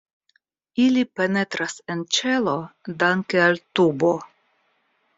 [0.85, 2.57] Ili penetras en ĉelo
[3.05, 4.15] danke al tubo.